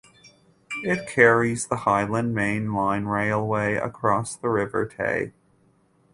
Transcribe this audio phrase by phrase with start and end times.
[0.81, 5.31] It carries the Highland Main Line railway across the River Tay.